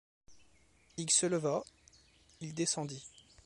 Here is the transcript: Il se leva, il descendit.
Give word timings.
Il 0.97 1.11
se 1.11 1.27
leva, 1.27 1.63
il 2.39 2.55
descendit. 2.55 3.05